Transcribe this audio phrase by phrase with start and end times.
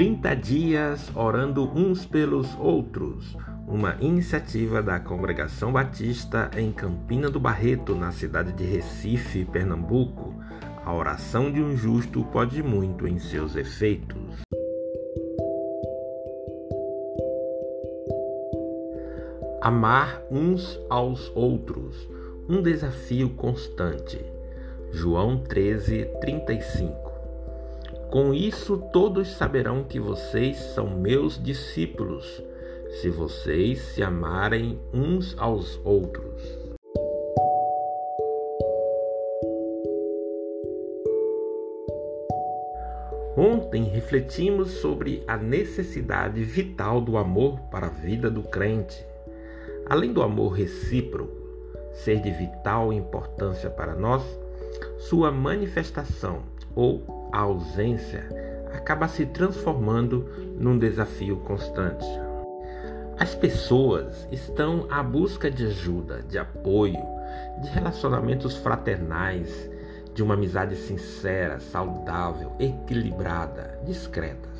[0.00, 3.36] 30 dias orando uns pelos outros,
[3.68, 10.34] uma iniciativa da Congregação Batista em Campina do Barreto, na cidade de Recife, Pernambuco.
[10.86, 14.40] A oração de um justo pode muito em seus efeitos.
[19.60, 22.08] Amar uns aos outros,
[22.48, 24.18] um desafio constante.
[24.92, 27.09] João 13, 35
[28.10, 32.42] com isso todos saberão que vocês são meus discípulos,
[33.00, 36.42] se vocês se amarem uns aos outros.
[43.36, 49.06] Ontem refletimos sobre a necessidade vital do amor para a vida do crente.
[49.86, 51.38] Além do amor recíproco
[51.92, 54.22] ser de vital importância para nós,
[54.98, 56.40] sua manifestação
[56.74, 58.28] ou a ausência
[58.74, 62.06] acaba se transformando num desafio constante.
[63.18, 67.04] As pessoas estão à busca de ajuda, de apoio,
[67.60, 69.70] de relacionamentos fraternais,
[70.14, 74.58] de uma amizade sincera, saudável, equilibrada, discretas.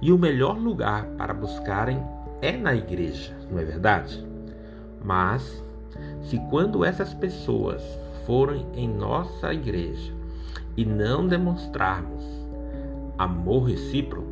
[0.00, 2.02] E o melhor lugar para buscarem
[2.40, 4.24] é na igreja, não é verdade?
[5.02, 5.62] Mas,
[6.22, 7.82] se quando essas pessoas
[8.24, 10.21] forem em nossa igreja,
[10.76, 12.42] e não demonstrarmos
[13.18, 14.26] amor recíproco,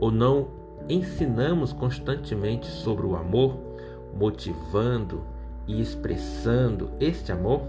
[0.00, 0.48] ou não
[0.88, 3.58] ensinamos constantemente sobre o amor,
[4.14, 5.22] motivando
[5.66, 7.62] e expressando este amor,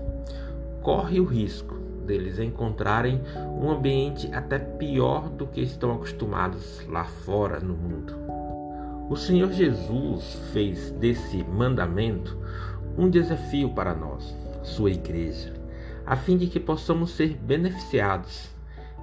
[0.82, 3.22] corre o risco deles encontrarem
[3.62, 8.16] um ambiente até pior do que estão acostumados lá fora no mundo.
[9.10, 12.38] O Senhor Jesus fez desse mandamento
[12.98, 15.59] um desafio para nós, sua igreja
[16.10, 18.50] a fim de que possamos ser beneficiados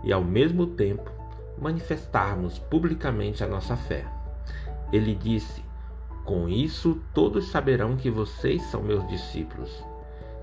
[0.02, 1.08] e, ao mesmo tempo,
[1.56, 4.04] manifestarmos publicamente a nossa fé.
[4.92, 5.62] Ele disse:
[6.24, 9.84] Com isso todos saberão que vocês são meus discípulos,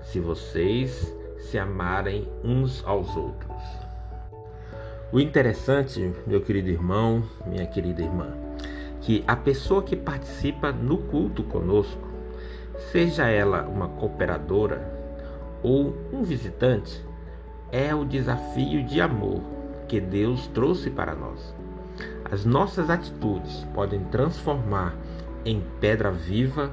[0.04, 3.62] se vocês se amarem uns aos outros.
[5.12, 8.34] O interessante, meu querido irmão, minha querida irmã,
[9.02, 12.08] que a pessoa que participa no culto conosco,
[12.90, 14.93] seja ela uma cooperadora,
[15.64, 17.02] ou um visitante
[17.72, 19.40] é o desafio de amor
[19.88, 21.54] que Deus trouxe para nós.
[22.30, 24.94] As nossas atitudes podem transformar
[25.44, 26.70] em pedra viva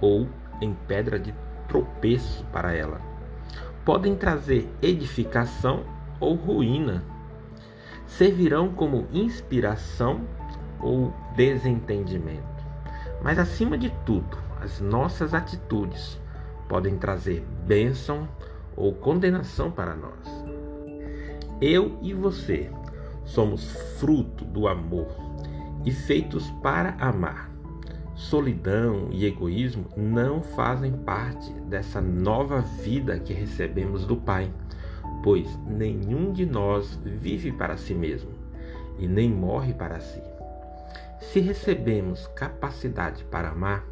[0.00, 0.28] ou
[0.60, 1.32] em pedra de
[1.68, 3.00] tropeço para ela.
[3.84, 5.84] Podem trazer edificação
[6.18, 7.02] ou ruína.
[8.06, 10.20] Servirão como inspiração
[10.80, 12.42] ou desentendimento.
[13.22, 16.20] Mas acima de tudo, as nossas atitudes
[16.68, 18.28] podem trazer bênção
[18.76, 20.28] ou condenação para nós.
[21.60, 22.70] Eu e você
[23.24, 25.08] somos fruto do amor
[25.84, 27.50] e feitos para amar.
[28.14, 34.52] Solidão e egoísmo não fazem parte dessa nova vida que recebemos do Pai,
[35.22, 38.30] pois nenhum de nós vive para si mesmo
[38.98, 40.20] e nem morre para si.
[41.20, 43.84] Se recebemos capacidade para amar,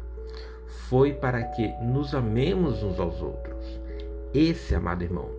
[0.89, 3.79] foi para que nos amemos uns aos outros.
[4.33, 5.29] Esse, amado irmão,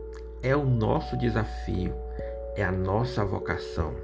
[0.42, 1.94] é o nosso desafio,
[2.56, 3.94] é a nossa vocação.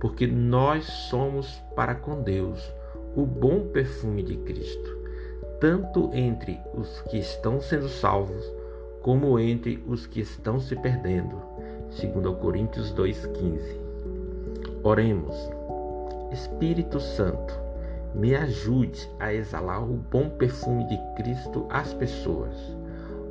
[0.00, 2.72] Porque nós somos para com Deus
[3.16, 4.98] o bom perfume de Cristo,
[5.60, 8.44] tanto entre os que estão sendo salvos,
[9.00, 11.36] como entre os que estão se perdendo.
[11.90, 13.60] 2 Coríntios 2,15.
[14.82, 15.36] Oremos.
[16.32, 17.63] Espírito Santo,
[18.14, 22.54] me ajude a exalar o bom perfume de Cristo às pessoas.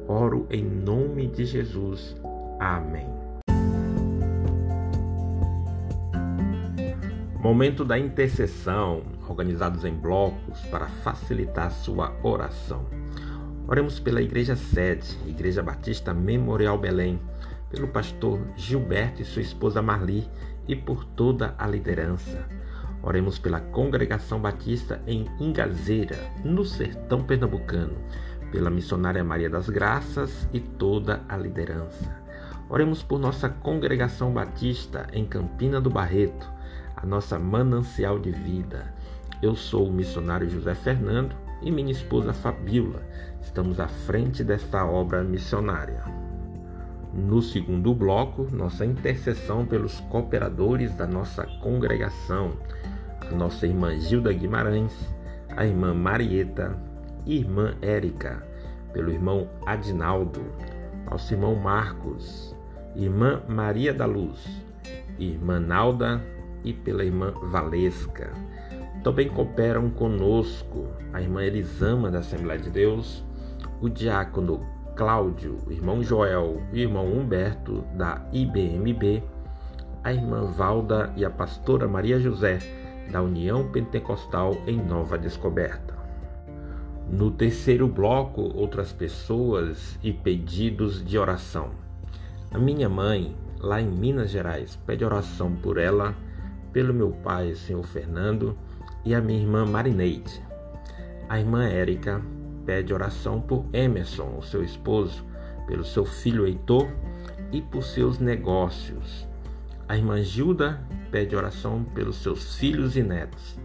[0.07, 2.15] Oro em nome de Jesus.
[2.59, 3.07] Amém.
[7.39, 12.85] Momento da intercessão, organizados em blocos para facilitar sua oração.
[13.67, 17.19] Oremos pela Igreja Sede, Igreja Batista Memorial Belém,
[17.69, 20.27] pelo pastor Gilberto e sua esposa Marli
[20.67, 22.47] e por toda a liderança.
[23.03, 27.97] Oremos pela Congregação Batista em Ingazeira, no sertão pernambucano,
[28.49, 32.23] pela missionária Maria das Graças e toda a liderança.
[32.69, 36.49] Oremos por nossa Congregação Batista em Campina do Barreto,
[36.95, 38.93] a nossa manancial de vida.
[39.41, 43.05] Eu sou o missionário José Fernando e minha esposa Fabíola.
[43.41, 46.05] Estamos à frente desta obra missionária.
[47.13, 52.53] No segundo bloco, nossa intercessão pelos cooperadores da nossa congregação
[53.33, 54.93] nossa irmã Gilda Guimarães,
[55.55, 56.77] a irmã Marieta,
[57.25, 58.43] irmã Érica,
[58.91, 60.41] pelo irmão Adinaldo,
[61.07, 62.55] ao Simão Marcos,
[62.95, 64.39] irmã Maria da Luz,
[65.17, 66.21] irmã Nalda,
[66.63, 68.31] e pela irmã Valesca.
[69.03, 73.23] Também cooperam conosco a irmã Elisama da Assembleia de Deus,
[73.81, 74.61] o diácono
[74.95, 79.23] Cláudio, o irmão Joel e o irmão Humberto da IBMB,
[80.03, 82.59] a irmã Valda e a pastora Maria José
[83.11, 85.93] da União Pentecostal em Nova Descoberta.
[87.09, 91.71] No terceiro bloco, outras pessoas e pedidos de oração.
[92.51, 96.15] A minha mãe, lá em Minas Gerais, pede oração por ela,
[96.71, 98.57] pelo meu pai, senhor Fernando,
[99.05, 100.41] e a minha irmã Marineide.
[101.29, 102.21] A irmã Érica
[102.65, 105.23] pede oração por Emerson, o seu esposo,
[105.67, 106.87] pelo seu filho Heitor
[107.51, 109.27] e por seus negócios.
[109.93, 110.81] A irmã Gilda
[111.11, 113.59] pede oração pelos seus filhos e netos.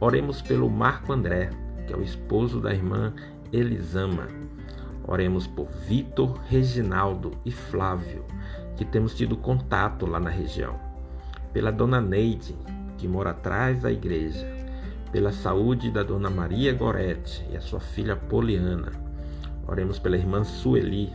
[0.00, 1.48] Oremos pelo Marco André,
[1.86, 3.14] que é o esposo da irmã
[3.52, 4.26] Elisama.
[5.06, 8.24] Oremos por Vitor, Reginaldo e Flávio,
[8.76, 10.74] que temos tido contato lá na região.
[11.52, 12.56] Pela dona Neide,
[12.98, 14.44] que mora atrás da igreja
[15.12, 18.90] pela saúde da Dona Maria Gorete e a sua filha Poliana.
[19.68, 21.12] Oremos pela irmã Sueli.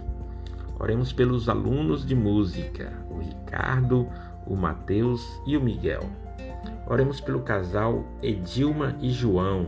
[0.79, 4.07] Oremos pelos alunos de música, o Ricardo,
[4.45, 6.03] o Mateus e o Miguel.
[6.87, 9.67] Oremos pelo casal Edilma e João,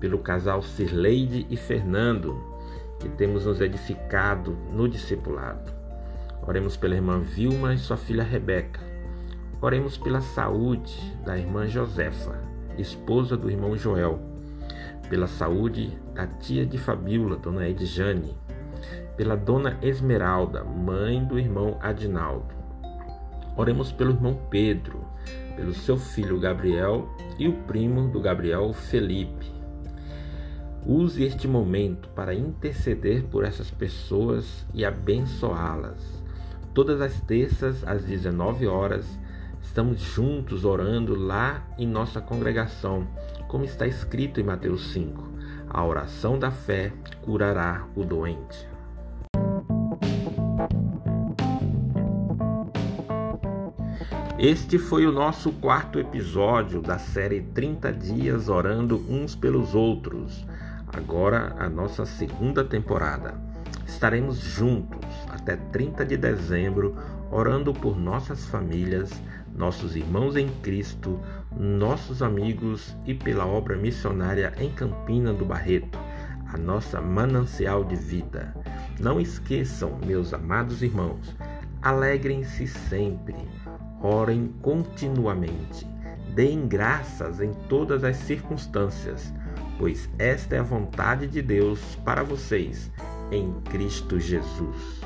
[0.00, 2.38] pelo casal Sirleide e Fernando,
[3.00, 5.72] que temos nos edificado no discipulado.
[6.46, 8.80] Oremos pela irmã Vilma e sua filha Rebeca.
[9.60, 14.20] Oremos pela saúde da irmã Josefa esposa do irmão Joel,
[15.08, 18.36] pela saúde da tia de Fabiola, dona Edjane,
[19.16, 22.55] pela dona Esmeralda, mãe do irmão Adinaldo.
[23.56, 25.04] Oremos pelo irmão Pedro,
[25.56, 27.08] pelo seu filho Gabriel
[27.38, 29.50] e o primo do Gabriel, Felipe.
[30.84, 36.22] Use este momento para interceder por essas pessoas e abençoá-las.
[36.74, 39.06] Todas as terças às 19 horas
[39.76, 43.06] Estamos juntos orando lá em nossa congregação,
[43.46, 45.22] como está escrito em Mateus 5.
[45.68, 48.66] A oração da fé curará o doente.
[54.38, 60.46] Este foi o nosso quarto episódio da série 30 Dias Orando Uns pelos Outros.
[60.88, 63.40] Agora a nossa segunda temporada.
[63.86, 66.94] Estaremos juntos até 30 de dezembro,
[67.30, 69.10] orando por nossas famílias
[69.56, 71.18] nossos irmãos em Cristo,
[71.58, 75.98] nossos amigos e pela obra missionária em Campina do Barreto,
[76.52, 78.54] a nossa manancial de vida.
[79.00, 81.34] Não esqueçam, meus amados irmãos,
[81.80, 83.36] alegrem-se sempre,
[84.00, 85.86] orem continuamente,
[86.34, 89.32] deem graças em todas as circunstâncias,
[89.78, 92.90] pois esta é a vontade de Deus para vocês
[93.30, 95.05] em Cristo Jesus.